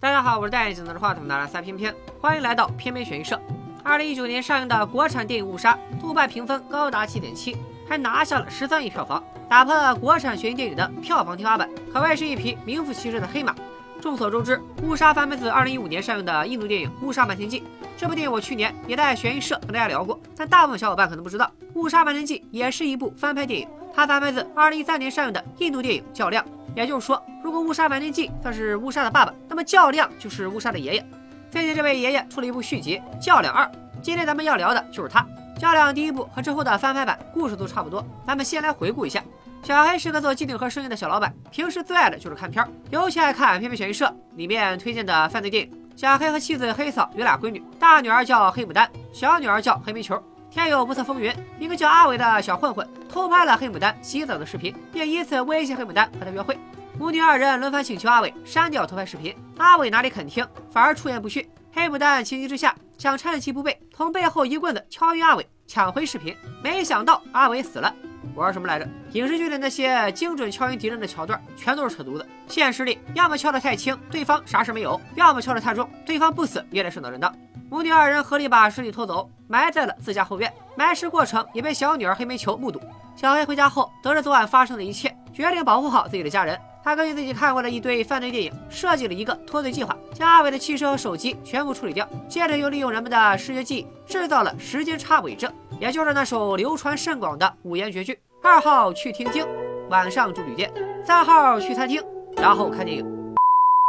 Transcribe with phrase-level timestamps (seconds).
[0.00, 3.38] 大家好，我是戴眼镜拿着话筒的三偏偏，欢迎来到偏偏悬疑社。
[3.84, 7.54] 二零一九年上映的国产电影《误杀》，豆瓣评分高达七点七，
[7.86, 13.54] 还拿下了十三亿票房，打破了国产悬疑电影的票房天花板，可谓是一匹名副其实的黑马。
[14.00, 17.60] 众所周知，《误杀》翻拍自二零一五年上映的印度电影《误杀瞒天记》。
[17.98, 21.44] 这部电影我去年也在悬疑社跟大家聊过，但大部分小伙伴可能不知道，
[21.78, 26.44] 《误杀瞒天记》也是一部翻拍电影，它翻拍自二零一三年上映的印度电影《较量》。
[26.76, 31.06] 也就是说，如果误杀瞒天记算是误杀的爸爸，那么较量就是误杀的爷爷。
[31.50, 33.64] 最近这位爷爷出了一部续集《较量二》，
[34.00, 35.26] 今天咱们要聊的就是他。
[35.58, 39.22] 较量第一部和之后的翻拍版故事都差不多，咱们先来回顾一下。
[39.62, 45.72] 小黑是个做机顶盒生意的小老板，平时最爱的就是看片儿，尤其爱看《片片悬疑社》里面推荐的犯罪电影。
[45.96, 50.22] 小黑和妻子黑嫂有俩闺女，大女儿叫黑牡丹，小女儿叫黑煤球。
[50.50, 56.58] 天有不测风云，一个叫阿伟的小混混偷拍了黑牡丹洗澡的视频，并以此威胁黑牡丹和他约会。
[56.98, 61.48] 母女二人轮番请求阿伟删掉偷拍视频，阿伟哪里肯听，反而出言不逊。
[61.72, 66.36] 黑牡丹情急之下想趁其不备，从背后一棍子敲晕阿伟，抢回视频。
[66.62, 67.94] 没想到阿伟死了。
[68.40, 68.88] 玩什么来着？
[69.12, 72.26] 影视剧里那些精准敲晕敌人的桥段，全都是扯犊子。
[72.48, 77.32] 现实里，要么敲得太轻，对方啥事没有；要么敲得太重，对方不死也得顺道人道。
[77.68, 80.52] 母女二人合力把尸体拖走，埋在了自家后院。
[80.74, 82.80] 埋尸过程也被小女儿黑煤球目睹。
[83.14, 86.58] 小黑回家后，得知昨晚发生的一切，决定保护好自己的家人。
[86.82, 92.08] 他根据自己看过的一堆犯罪电影，设计了一个脱罪计划，将阿伟的汽车和手机全部处理掉。
[92.26, 99.46] 接着又利用人们的视觉记忆，制造了时间差伪证，也就是那首流传甚广的五言绝句：二号去听经，
[99.90, 100.70] 晚上住旅店；
[101.04, 102.02] 三号去餐厅，
[102.36, 103.06] 然后看电影。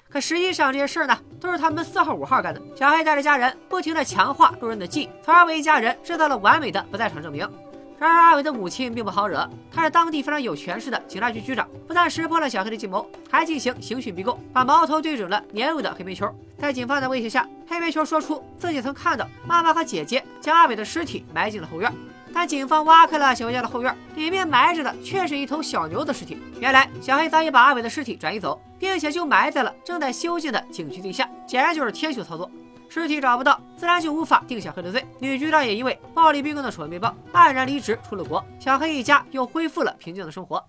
[0.09, 2.61] 可实际上这些事儿呢，都是他们四号五号干的。
[2.75, 7.49] 小黑带着家人不停地强化路人的记忆，从而为一家人制造了完美的不在场证明。
[7.97, 16.29] 然而阿伟的母亲并不好惹，她是当地非常有权势的警察局局长，不但识破了小黑的计谋，还进行刑讯逼供，把矛头对准了年幼的黑煤球。
[16.57, 21.89] 在警方的威胁下，黑煤球说出自己曾看到妈妈和姐姐将阿伟的尸体埋进了后院。
[22.33, 26.37] 但警方挖开了小黑家的后院，里面埋着的却是一头小牛的尸体。
[26.59, 32.49] 原来小黑早已把阿伟的尸体转移走，并且就埋在了正在修建的景区地下，显然就是天秀操作。
[32.89, 35.05] 尸体找不到，自然就无法定小黑的罪。
[35.19, 38.43] 女局长也因为暴力逼供的丑闻被曝，黯然离职出了国。
[38.59, 40.61] 小黑一家又恢复了平静的生活。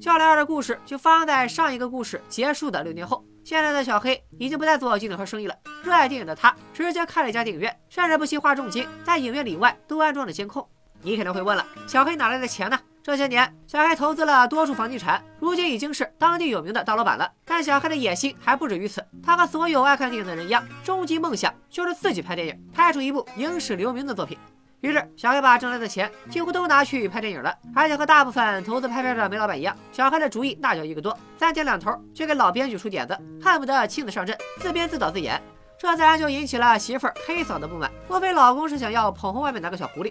[0.00, 3.24] 教练二的故事就发生在上一个故事结束的六年后。
[3.44, 10.66] 现在的小黑已经不再做机顶盒生意了，热爱电影的他直接开了一家电影院，甚至不惜花重金在影院里外都安装了监控。
[11.04, 12.80] 你可能会问了，小黑哪来的钱呢？
[13.02, 17.30] 这些年，小黑投资了多处房地产，如今已经是当地有名的大老板了。
[17.44, 24.38] 但小黑的野心还不止于此，他和所有爱看电影的人一样，终极梦想就是自己拍电影，拍出一部影史留名的作品。
[24.80, 35.38] 于是，小黑把挣来的钱几乎都拿去拍电影了，而且和大部分投资拍片的煤老板一样，小黑的主意那叫一个多，三天两头就给老编剧出点子，恨不得亲自上阵，自编自导自演。
[35.78, 40.10] 这自然就引起了媳妇儿黑嫂的不满，莫非老公是想要捧红外面那个小狐狸？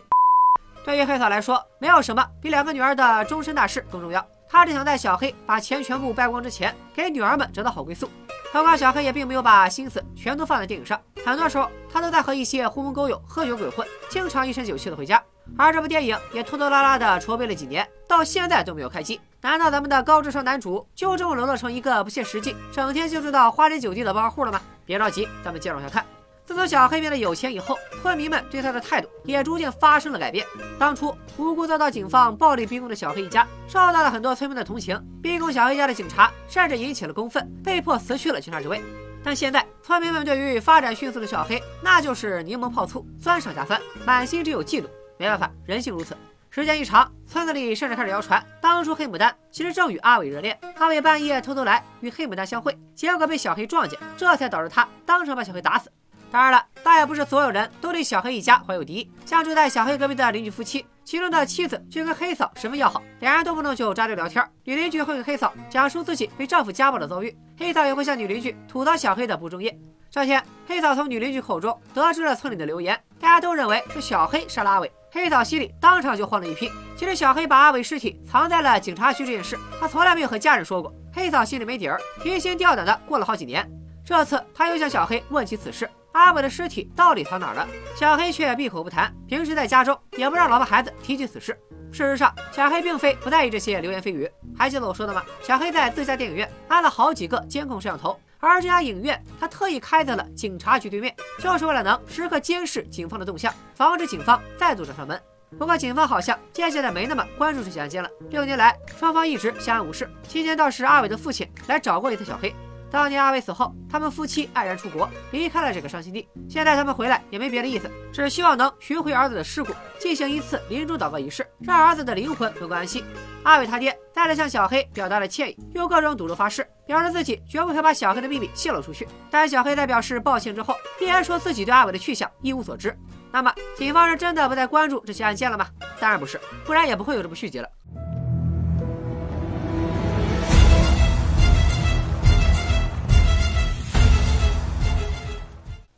[0.85, 4.25] 对于黑嫂来说，没有什么比两个女儿的终身大事更重要。
[4.49, 8.09] 她只想在小黑把钱全部败光之前，给女儿们找到好归宿。
[8.51, 15.23] 何况小黑也并没有把心思全都放在电影上，很多时候他都在和一些狐朋狗友喝酒鬼混，经常一身酒气的回家。
[15.57, 19.19] 而这部电影也拖拖拉拉的筹备了几年，到现在都没有开机。
[19.41, 24.61] 难道咱们的高智商男主就这么沦落成一个不切实际、整天就知道花天酒地的暴发户了吗？
[24.85, 26.05] 别着急，咱们接着往下看。
[26.45, 30.45] 自从小黑变得有钱以后，村民们对他的态度也逐渐发生了改变。
[30.77, 35.01] 当初无辜遭到警方暴力逼供的小黑一家，受到了很多村民的同情。
[35.21, 38.81] 逼供小黑家的警察甚至引起了公愤，被迫辞去了警察职位。
[39.23, 44.85] 但现在村民们对于发展迅速的小黑，那就是柠檬泡醋，酸上加酸，满心只有嫉妒。
[45.17, 46.17] 没办法，人性如此。
[46.49, 55.89] 时间一长，村子里甚至开始谣传，当初黑牡丹其实正与阿伟热恋，阿伟半夜偷偷来与黑牡丹相会，结果被小黑撞见，这才导致他当场把小黑打死。
[56.33, 59.11] 当然了，倒也不是所有人都对小黑一家怀有敌意。
[59.23, 64.43] 像住在小黑隔壁的邻居夫妻，其中的妻子却跟黑嫂十分要好，两人动不动就扎堆聊天。
[64.63, 69.79] 女邻居会给黑嫂讲述自己被丈夫家暴的遭遇，黑嫂也会向女邻居吐槽小黑的不忠业。
[70.09, 76.67] 这天，黑嫂从女邻居口中得知了村里的流言，大家都认为是小黑杀了阿伟，黑嫂心里当场就慌了一批。
[76.97, 80.91] 其实小黑把阿伟尸体藏在了警察局这件事，他从来没有和家人说过。
[81.13, 83.69] 黑嫂心里没底儿，提心吊胆的过了好几年。
[84.03, 85.87] 这次，他又向小黑问起此事。
[86.13, 87.67] 阿伟的尸体到底藏哪儿了？
[87.95, 91.59] 小黑却闭口不谈，平时在家中也不让老婆孩子提起此事。
[91.91, 94.29] 事实上，小黑并非不在意这些流言蜚语。
[94.57, 95.23] 还记得我说的吗？
[95.41, 105.19] 小黑在自家电影院安了好几个监控摄像头，而这家影院他特意开在了警察局对面，就是为了能时刻监视警方的动向，防止警方再度找上门。
[105.57, 108.09] 不过，警方好像渐渐的没那么关注这起案件了。
[108.29, 110.09] 六年来，双方一直相安无事。
[110.27, 112.55] 期间倒是阿伟的父亲来找过一次小黑。
[112.93, 116.27] 当年阿伟死后，他们夫妻黯然出国，离开了这个伤心地。
[116.47, 123.03] 现在他们回来也没别的意思，只希望能寻回儿子的尸骨，进行一次临终祷告仪式，让儿子的灵魂能够安息。
[123.41, 129.07] 阿伟他爹再次向小黑表达了歉意，用各种赌咒发誓，表示自己绝不会把小黑的秘密泄露出去。
[129.31, 132.95] 但小黑在表示抱歉之后，依然说自己对阿伟的去向一无所知。
[133.31, 135.65] 那么，警方是真的不再关注这起案件了吗？
[135.99, 137.67] 当然不是，不然也不会有这部续集了。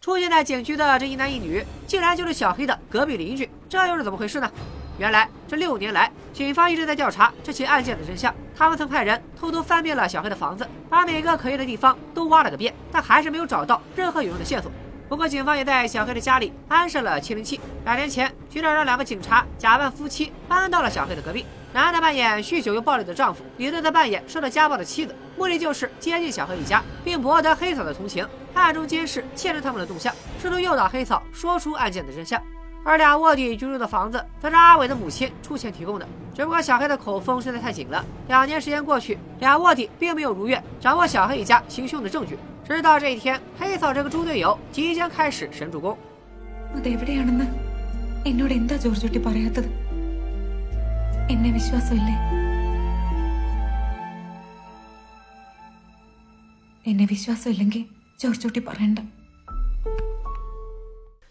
[0.05, 4.47] 出现在警局的这一男一女，竟然就是小黑的隔壁邻居，这又是怎么回事呢？
[4.99, 8.31] 原来这六年来，警方一直在调查这起案件的真相。
[8.55, 14.71] 他们曾派人偷偷翻遍了小黑的房子，把每个可疑的地方都挖了个遍，但还是没有找到任何有用的线索。
[15.09, 17.59] 不过，警方也在小黑的家里安设了窃听器。
[17.83, 28.25] 两年前，局长让两个警察假扮夫妻搬到了小黑的隔壁，男的扮演酗酒又暴力的丈夫，女的则扮演受到家暴的妻子，目的就是接近小黑一家，并博得黑嫂的同情。
[28.53, 32.41] 暗中监视、窃着他们的动向，试图诱导黑嫂说出案件的真相。
[32.85, 36.07] 而俩卧底居住的房子，则是阿伟的母亲出钱提供的。
[36.33, 42.39] 只不过小黑的口风实在太紧了，两年时间过去，俩卧底并没有如愿掌握小黑一家行凶的证据。
[42.65, 45.97] 直到这一天，黑嫂这个猪队友即将开始神助攻。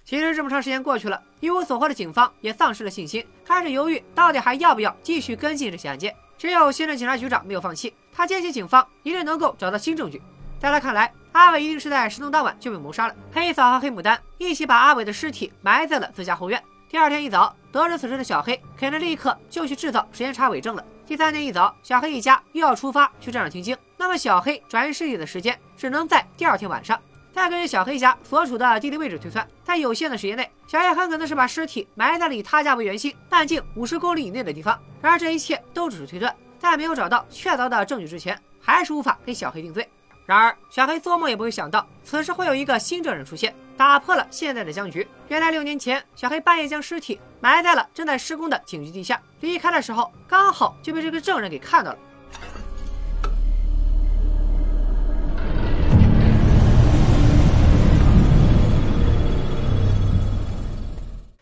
[0.04, 6.12] 其实这么长时间过去了，一无所获的警方也丧失了信心，开始犹豫到底还要不要继续跟进这起案件。
[6.36, 10.20] 只有新任警察局长没有放弃，他坚信警方一定能够找到新证据。
[10.58, 13.14] 在他看来，阿伟一定是在失踪当晚就被谋杀了。
[13.32, 16.60] 黑嫂和黑牡丹一起把阿伟的尸体埋在了自家后院。
[16.94, 20.84] 第二天一早，得知此事的小黑肯定立刻就去制造时间差伪证了。
[21.04, 23.76] 第三天一早，小黑一家又要出发去镇上听经。
[23.96, 26.96] 那么，小黑转移尸体的时间只能在第二天晚上。
[27.32, 34.80] 再根据小黑家所处的地理位置推算，在有限的时间内，小黑很可能是把尸体埋在了以他家为圆心、半径五十公里以内的地方。
[35.02, 39.84] 然而，这一切都只是推断，在没有找到确凿的证据之前，还是无法给小黑定罪。
[40.26, 45.06] 然而，小黑做梦也不会想到，此时会有一个新证人出现，打破了现在的僵局。
[45.28, 51.98] 原来，六年前，小黑半夜将尸体埋在了正在施工的警局地下，离开的时候刚好就被这个证人给看到了。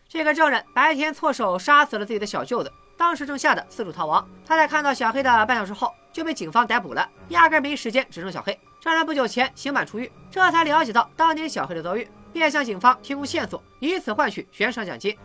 [0.09, 4.27] 这个证人白天错手杀死了自己的小舅子，当时正吓得四处逃亡。
[4.45, 8.59] 他在看到小黑的半小时后就被警方逮捕了，压根没时间指证小黑。
[8.82, 15.16] 证人不久前刑满出狱，这才了解到当年小黑的遭遇，便向警方提供线索，以此换取悬赏奖金。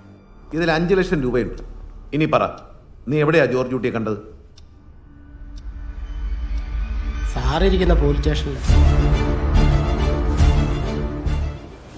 [0.51, 1.61] ഇതിൽ അഞ്ച് ലക്ഷം രൂപയുണ്ട്
[2.15, 2.41] ഇനി പറ
[3.09, 4.13] നീ എവിടെയാ ജോർജ് കുട്ടിയെ കണ്ടത്
[7.33, 8.57] സാറിരിക്കുന്ന പോലീസ് സ്റ്റേഷനിൽ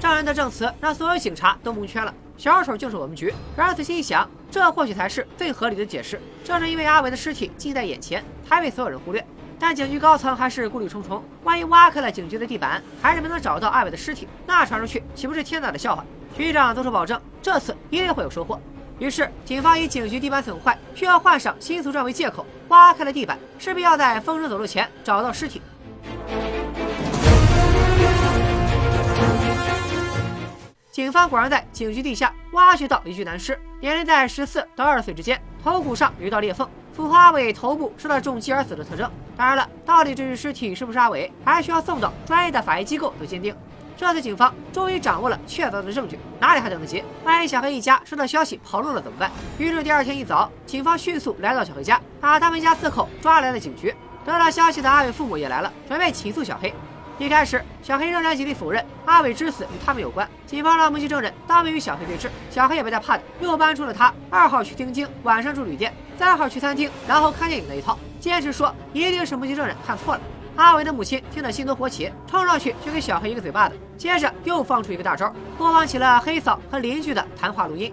[0.02, 3.34] 证人的证词让所有警察都蒙圈了，小丑就是我们局。
[3.57, 6.22] 然而仔细一想，这或许才是最合理的解释。
[6.44, 9.25] 正是因为阿伟的尸体近在眼前，才被所有人忽略。
[9.62, 16.03] 但警局高层还是顾虑重重，万一挖开了警局的地板，还是没能找到阿伟的尸体，那传出去岂不是天大的笑话？
[16.35, 18.59] 局长做出保证，这次一定会有收获。
[18.99, 25.61] 于是，警方以警局地板损坏，需要换上新瓷砖为借口，挖开了地板，势必要在风声走漏前找到尸体。
[30.91, 39.11] 警方果然在警局地下挖掘到一具男尸，年龄在十四到二十岁之间，头骨上有一道裂缝，符合阿伟头部受到重击而死的特征。
[39.37, 43.55] 当然了，到底这具尸体是不是阿伟，还需要送到专业的法医机构做鉴定。
[43.97, 47.05] 这次警方终于掌握了确凿的证据，哪里还等得及？
[47.23, 49.31] 万一小黑一家收到消息跑路了怎么办？
[49.59, 53.94] 于是第二天一早，警方迅速来到小黑家，把他们家四口抓来了警局。
[54.25, 56.73] 得到消息的阿伟父母也来了，准备起诉小黑。
[57.20, 60.27] 一开始，小黑仍然极力否认阿伟之死与他们有关。
[60.46, 70.20] 警方让目击证人当面与小黑对质，小黑也不再怕的，又搬出了他二号去听经，晚上住旅店，三号去餐厅，然后看电影那一套，坚持说一定是目击证人看错了。
[70.56, 77.93] 阿伟的母亲听得心头火起，冲上去就给小黑一个嘴巴子，接着又放出一个大招，播放起了黑嫂和邻居的谈话录音。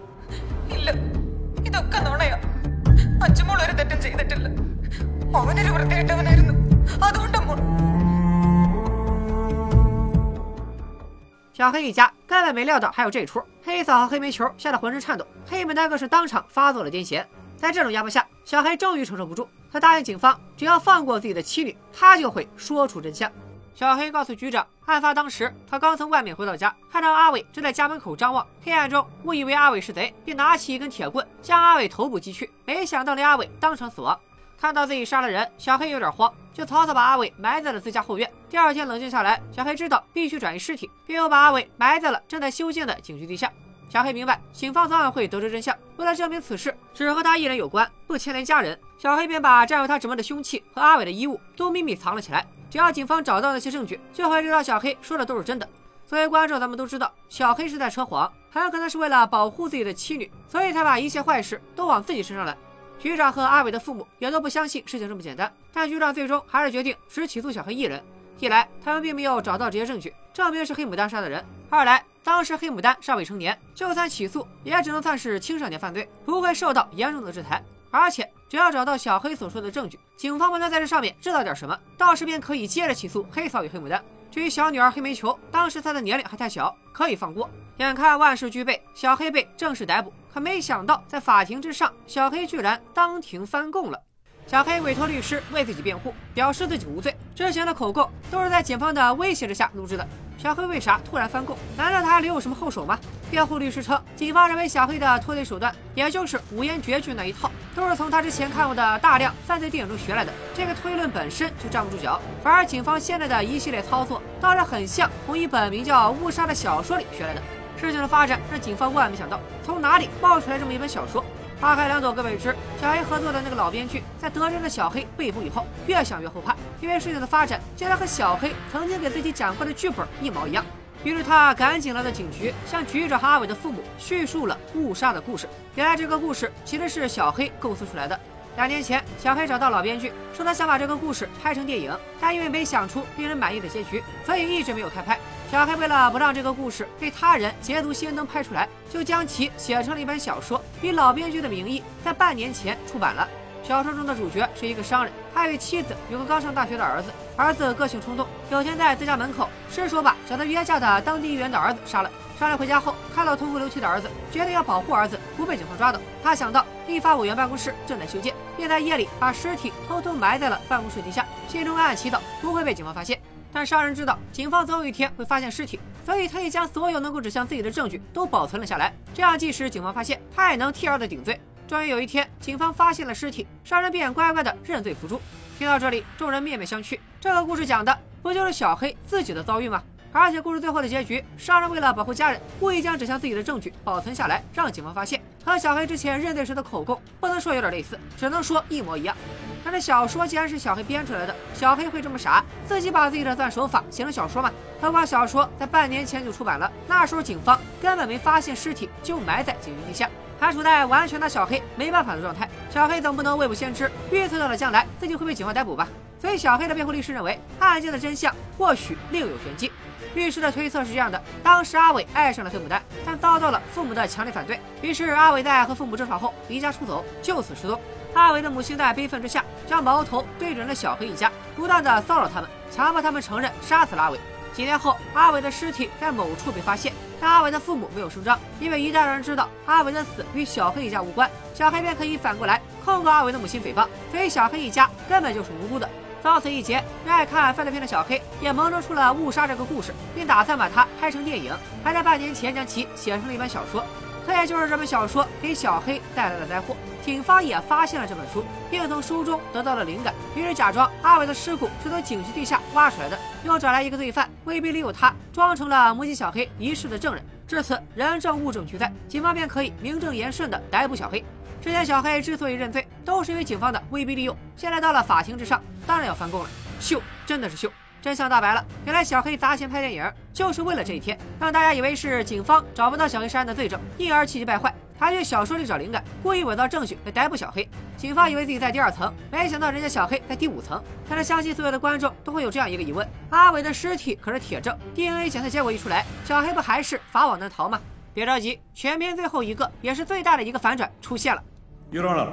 [11.57, 17.25] 小黑一家根本没料到还有这出，黑嫂和黑煤球吓得浑身颤抖，黑牡丹更是当场发作了癫痫。
[17.55, 23.31] 在这种压迫下，小黑终于承受不住，他答应警方，只要放过自己的妻女，他就会说出真相。
[23.73, 34.15] 小黑告诉局长，案发当时他刚从外面回到家，看到阿伟正在家门口张望，黑暗中误以为阿伟是贼，便拿起一根铁棍将阿伟头部击去，没想到令阿伟当场死亡。
[34.59, 38.29] 看到自己杀了人，小黑有点慌，就草草把阿伟埋在了自家后院。
[38.49, 43.51] 第二天冷静下来，小黑知道必须转移尸体，便又把阿伟埋在了正在修建的警局地下。
[43.87, 45.77] 小黑明白，警方早晚会得知真相。
[45.95, 52.45] 为了证明此事只和他一人有关，不牵连家人，小黑便把占有他指纹的凶器和阿伟的衣物都秘密藏了起来。
[52.69, 55.69] 只要警方找到那些证据，就会知道小黑说的都是真的。
[56.05, 62.57] 作为观众，咱们都知道，小黑是在扯谎，很有可能是为了保护自己的妻女，所以才把一切坏事都往自己身上揽。
[62.99, 68.03] 局长和阿伟的父母也都不相信事情这么简单，但局长最终还是决定只起诉小黑一人。
[68.39, 77.63] 一来，他们并没有找到直接证据证明是黑牡丹杀的人；二来，当时黑牡丹尚未成年，就算起诉，也只能算是青少年犯罪，不会受到严重的制裁。
[77.97, 84.03] 而且，只要找到小黑所说的证据，警方不能在这上面知道点什么，到时便可以接着起诉黑嫂与黑牡丹。
[84.29, 87.49] 至于小女儿黑煤球，当时她的年龄还太小，可以放过。
[87.77, 90.13] 眼看万事俱备，小黑被正式逮捕。
[90.31, 93.99] 可没想到，在法庭之上，小黑居然当庭翻供了。
[94.45, 97.15] 小黑委托律师为自己辩护，表示自己无罪。
[97.35, 100.07] 之前的口供都是在警方的威胁之下录制的。
[100.37, 101.57] 小黑为啥突然翻供？
[101.75, 102.97] 难道他留有什么后手吗？
[103.29, 110.31] 辩护律师称，警方认为小黑的脱罪手段，也就是五言绝句那一套，都是从他之前看过的大量犯罪电影中学来的。
[110.55, 117.41] 这个推论本身就站不住脚，反而警方现在的一系列操作，倒是很像从一本名叫《误杀》的小说里学来的。
[117.79, 121.23] 事情的发展让警方万万没想到，从哪里冒出来这么一本小说？
[121.59, 122.55] 花开两朵，各为之。
[122.79, 130.63] 小黑合作的那个老编剧，在得知了小黑被捕以后，越想越后怕，因为事情的发展竟然和小黑曾经给自己讲过的剧本一毛一样。
[131.03, 135.47] 于是他赶紧来到警局，向局长和阿伟的父母叙述了误杀的故事。
[135.75, 138.19] 原来这个故事其实是小黑构思出来的。
[138.55, 145.19] 两年前，小黑找到老编剧，说他想把这个故事拍成电影，但因为没想出令人满意的结局，所以一直没有开拍。
[145.51, 153.27] 小黑为了不让这个故事被他人捷足先登拍出来，就将其写成了一本小说，以老编剧的名义在半年前出版了。
[153.67, 162.09] 小说中的主角是一个商人，他与妻子有个刚上大学的儿子，儿子个性冲动，有天在自家门口失手把找他约架的当地议员的儿子杀了。
[162.39, 165.99] 商人回家后看到痛哭流涕的儿子，决定要保护儿子不被警方抓到。
[166.23, 173.19] 他想到立法委员办公室正在修建，便在夜里把尸体偷偷埋在了办公室地下，心中暗暗祈祷不会被警方发现。
[173.51, 178.93] 但商人知道警方总有一天会发现尸体，所以特意将所有能够指向自己的证据都保存了下来。
[179.13, 181.37] 这样，即使警方发现，他也能替儿子顶罪。
[181.67, 185.19] 终于有一天，警方发现了尸体，商人便乖乖的认罪服诛。
[185.59, 186.97] 听到这里，众人面面相觑。
[187.19, 189.83] 这个故事讲的不就是小黑自己的遭遇吗？
[190.13, 195.21] 而且故事最后的结局，商人为了保护家人，故意将指向自己的证据保存下来，让警方发现。
[195.43, 199.15] 和小黑之前认罪时的口供，不能说有点类似，只能说一模一样。
[199.63, 204.49] 但是小说既然是小黑编出来的，小黑会这么傻，自己把自己的作案手法写成小说吗？
[204.79, 210.09] 何况小说在半年前就出版了，那时候警方根本没发现尸体就埋在警局地下，
[210.39, 212.49] 还处在完全拿小黑没办法的状态。
[212.69, 215.87] 小黑总不能未卜先知，预测到了将来自己会被警方逮捕吧？
[216.19, 219.71] 所以小黑的辩护律师认为，案件的真相或许另有玄机。
[220.15, 227.79] 律师的推测是这样的：当时阿伟爱上了黑牡丹，但遭到了父母的强烈反对，于是阿伟在和父母争吵后离家出走，就此失踪。
[228.13, 234.19] 阿伟的母亲在悲愤之下，将矛头对准了小黑一家，不断的骚扰他们，强迫他们承认杀死了阿伟。
[234.57, 245.87] 几天后，阿伟的尸体在某处被发现，但阿伟的父母没有声张，因为一旦让人知道阿伟的死与小黑一家无关，小黑便可以反过来控告阿伟的母亲诽谤，所以小黑一家根本就是无辜的。
[246.23, 253.85] 到此一劫，热爱看犯罪片的小黑也萌生出了误杀这个故事，并打算把它拍成电影，还在半年前将其写成了一本小说。
[254.27, 267.23] 可也就是这本小说给小黑带来了灾祸，警方也发现了这本书，并从书中得到了灵感，于是假装阿伟的尸骨是从警局地下挖出来的，又找来一个罪犯，威逼利诱他装成了目击小黑一事的证人。
[267.47, 271.23] 至此，人证物证俱在，警方便可以名正言顺地逮捕小黑。
[271.61, 276.49] 之前小黑之所以认罪，都是因为警方的威逼利诱，现在到了法庭之上，当然要翻供了。
[276.81, 277.71] 秀，真的是秀。
[278.07, 287.67] 真相大白了，原来小黑砸钱拍电影就是为了这一天，让大家以为是警方找不到小黑杀人的罪证，因而气急败坏，还去小说里找灵感，故意伪造证据来逮捕小黑。
[287.97, 290.81] 警方以为自己在第二层，没想到人家小黑在第五层。
[291.09, 297.77] 但是相信所有的观众都会有这样一个疑问：阿伟的尸体可是铁证，DNA 检测结果一出来，小黑不还是法网难逃吗？
[298.13, 301.43] 别着急，全片最后一个也是最大的一个反转出现了。
[301.91, 302.29] Your Honor,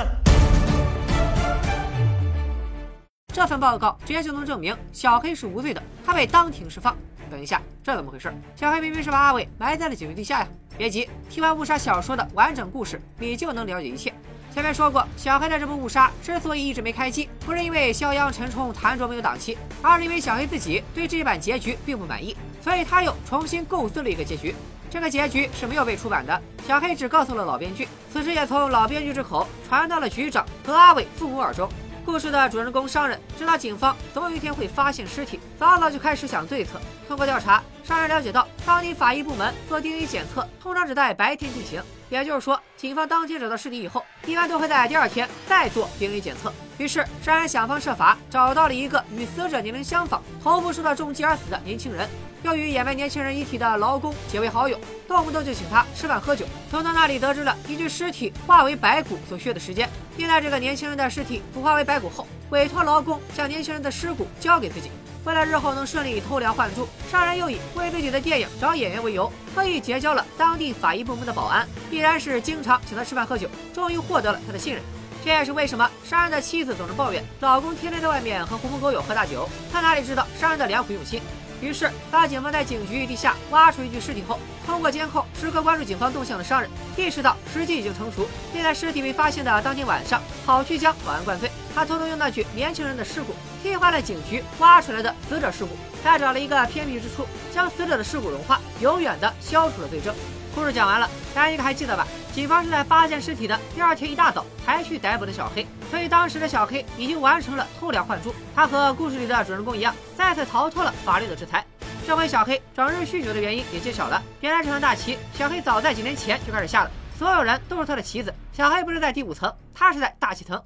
[3.35, 6.87] 这份报告直接就能证明小黑是无罪的，他被当庭释放。
[7.31, 8.25] 等一下，这怎么回事？
[8.59, 10.47] 小黑明明是把阿伟埋在了警局地下呀！
[10.77, 14.13] 别急，听完误杀小说的完整故事，你就能了解一切。
[14.56, 24.54] 前面说过，小黑的这部误杀之所以一直没开机，不是因为肖央、陈冲、谭卓没有档期，而是因为小黑自己对这一版结局并不满意，所以他又重新构思了一个结局。
[24.88, 31.68] 这个结局是没有被出版的，小黑只告诉了老编剧，此事也从老编剧之口传到了局长和阿伟父母耳中。
[32.02, 36.80] 故事的主人公商人知道警方总有一天会发现尸体，早早就开始想对策。
[37.06, 46.52] 通过调查，商人了解到，当地法医部门做 DNA 检测通常只在白天进行，也就是说，警方当天找到尸体以后，一般都会在第二天再做 DNA 检测。
[46.78, 52.08] 于是，商人想方设法找到了一个与死者年龄相仿、头部受到重击而死的年轻人。
[52.42, 56.46] 又与掩埋年轻人遗体的劳工结为好友，动不动就请他吃饭喝酒。
[56.70, 64.90] 从他那里得知了一具尸体化为白骨所需的时间，并在这个年轻人的尸体腐化为白骨后，委托劳工将年轻人的尸骨交给自己。
[65.26, 74.80] 为了日后能顺利偷梁换柱，商人又以为自己的电影找演员为由，特意结交了当地法医部门的保安，必然是经常请他吃饭喝酒，终于获得了他的信任。
[75.24, 81.20] 这也是为什么商人的妻子总是抱怨老公天天在外面和狐朋狗友喝大酒，他哪里知道商人的良苦用心。
[81.60, 91.50] 于是，当警方在警局地下挖出一具尸体后，通过监控时刻关注警方动向的商人，意识到时机已经成熟，并在尸体被发现的当天晚上跑去将保安灌醉。
[91.74, 95.70] 他偷偷用那具年轻人的尸骨替换了警局挖出来的死者尸骨，
[96.04, 100.14] 再找了一个偏僻之处将死者的尸骨融化，永远的消除了罪证。
[100.54, 102.06] 故事讲完了，大家应该还记得吧？
[102.32, 108.34] 警方是在发现尸体的第二天一大早才去逮捕的小黑，所以当时的小黑已经完成了偷梁换柱。
[108.54, 111.64] 他和故事里的主人公一样，再次逃脱了法律的制裁。
[112.06, 118.32] 这回小黑整日酗酒的原因也揭晓了，原来这盘大棋，小黑早在几年前就开始下了，所有人都是他的棋子。
[118.52, 120.62] 小黑不是在第五层，他是在大气层。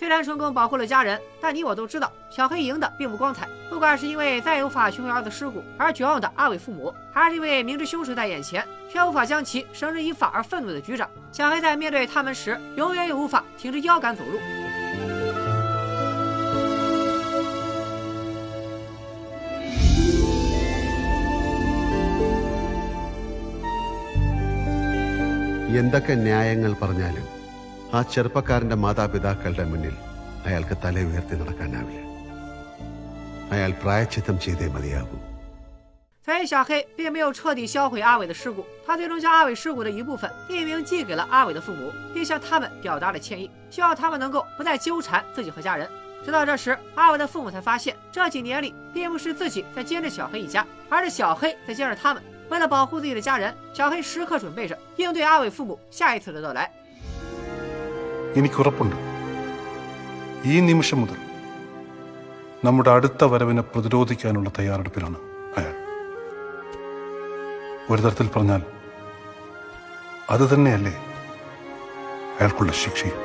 [0.00, 3.48] 虽然成功保护了家人，但你我都知道，小黑赢的并不光彩。
[3.70, 14.38] 不管是因为再无法寻回儿子尸骨而绝望的阿伟父母，还是因为明知凶手在眼前却无法将其绳之以法而愤怒的局长，小黑在面对他们时，永远也无法挺着腰杆走路。
[25.76, 27.24] എന്തൊക്കെ ന്യായങ്ങൾ പറഞ്ഞാലും
[27.96, 29.94] ആ ചെറുപ്പക്കാരന്റെ മാതാപിതാക്കളുടെ മുന്നിൽ
[30.46, 32.02] അയാൾക്ക് തല ഉയർത്തി നടക്കാനാവില്ല
[33.54, 35.12] അയാൾ പ്രായച്ചിത്തം ചെയ്തേ മതിയാകൂ
[36.26, 45.88] 所以小黑并没有彻底销毁阿伟的尸骨，他最终将阿伟尸骨的一部分匿名寄给了阿伟的父母，并向他们表达了歉意，希望他们能够不再纠缠自己和家人。
[46.24, 52.20] 直到这时，阿伟的父母才发现，这几年里并不是自己在监着小黑一家，而是小黑在监着他们。
[52.50, 56.68] 为了保护自己的家人，小黑时刻准备着应对阿伟父母下一次的到来。
[58.38, 58.96] എനിക്കുറപ്പുണ്ട്
[60.50, 61.18] ഈ നിമിഷം മുതൽ
[62.66, 65.18] നമ്മുടെ അടുത്ത വരവിനെ പ്രതിരോധിക്കാനുള്ള തയ്യാറെടുപ്പിലാണ്
[65.58, 65.74] അയാൾ
[67.90, 68.62] ഒരു തരത്തിൽ പറഞ്ഞാൽ
[70.34, 70.94] അത് തന്നെയല്ലേ
[72.38, 73.18] അയാൾക്കുള്ള ശിക്ഷയും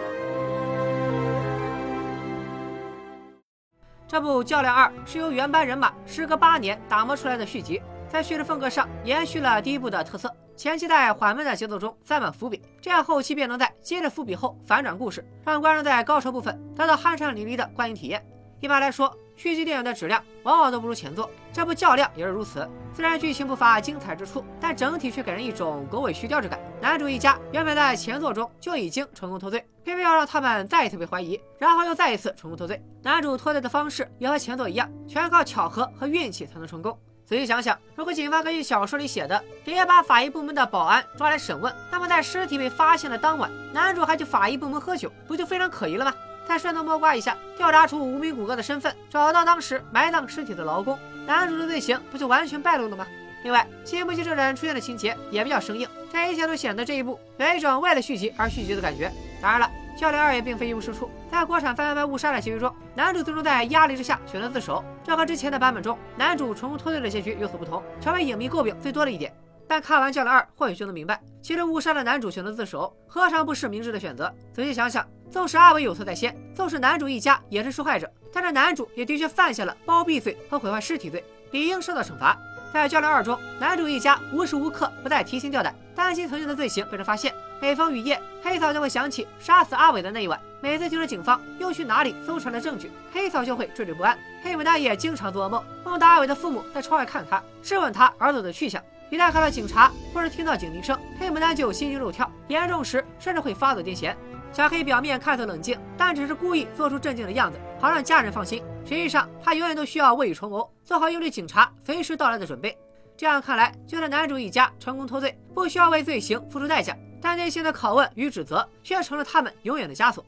[4.12, 18.25] 这部《较量二》是由原班人马时隔八年打磨出来的续集，在叙事风格上延续了第一部的特色， 前期在缓慢的节奏中塞满伏笔，这样后期便能在接着伏笔后反转故事，让观众在高潮部分得到酣畅淋漓的观影体验。
[18.61, 22.66] 一般来说，续集电影的质量往往都不如前作，这部《较量》也是如此。
[22.95, 26.59] 虽然剧情不乏精彩之处，但整体却给人一种狗尾续貂之感。
[26.81, 32.83] 男主一家原本在前作中就已经成功脱罪，偏偏要让他们再一次被怀疑，然后又再一次成功脱罪。
[33.03, 36.99] 男主脱罪的方式也和前作一样，全靠巧合和运气才能成功。
[37.26, 46.14] 仔细想想，如果警方根据小说里写的，直接把法医部门的保安抓来审问，那么在尸体被发现的当晚，男主还去法医部门喝酒，不就非常可疑了吗？
[46.46, 53.04] 再顺藤摸瓜一下，调查出无名骨骼的身份，找到当时埋葬尸体的劳工，男主的罪行不就完全败露了吗？
[53.42, 59.10] 另外，新不期这人出现的情节也比较生硬，这一切都显得这一部有一种为了续集而续集的感觉。
[59.42, 59.68] 当然了，
[60.00, 69.34] 《教练二》也并非一无是处，在国产翻拍误杀的结局中，男主最终在压力之下选择自首，这和之前的版本中男主成功脱罪的结局有所不同，成为影迷诟病最多的一点。
[69.68, 74.32] 但看完《教练二》，或许就能明白，其实误杀的男主选择自首，何尝不是明智的选择？
[74.52, 82.38] 仔细想想，纵使阿伟有错在先，纵使男主一家也是受害者，但是男主也的确犯下了包庇罪和毁坏尸体罪，理应受到惩罚。
[82.76, 87.32] 在《教练二》中，男主一家无时无刻不在提心吊胆，担心曾经的罪行被人发现。
[87.58, 90.38] 每逢雨夜，黑嫂就会想起杀死阿伟的那一晚。
[90.60, 94.16] 每次听说警方又去哪里搜查了证据，黑嫂就会惴惴不安。
[94.42, 98.82] 黑牡丹也经常做噩梦，梦到阿伟的父母在窗外看他，质问他儿子的去向。
[99.08, 104.14] 一旦看到警察或者听到警笛声，黑牡丹就心惊肉跳，严重时甚至会发作癫痫。
[104.52, 108.62] 小黑表面看似冷静，但只是故意做出镇静的样子，好让家人放心。
[108.84, 112.76] 实际上，他永远都需要未雨绸缪，做好应对警察随时到来的准备。
[113.16, 120.24] 这样看来，就算男主一家成功脱罪，不需要为罪行付出代价，但内心的拷问与指责却成了他们永远的枷锁。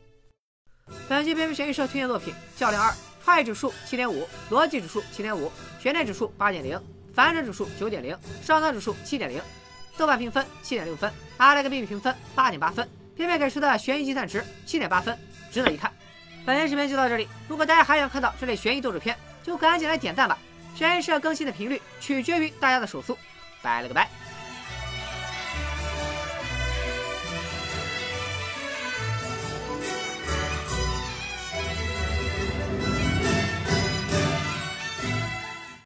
[1.08, 2.90] 本期片片悬疑社推荐作品《教练二》，
[3.22, 6.80] 创意指数七点五，逻辑指数七点五，悬念指数八点零，
[7.12, 9.38] 反转指数九点零，上当指数七点零，
[9.98, 15.16] 豆瓣评分七点六分，阿莱格 B B 评分八点八分，片片给出的悬疑计算值七点八分，
[15.52, 15.92] 值得一看。
[16.48, 20.38] 本期视频就到这里，如果大家还想看到这类悬疑动作片，就赶紧来点赞吧！
[20.74, 23.18] 悬疑社更新的频率取决于大家的手速，
[23.60, 24.08] 拜了个拜。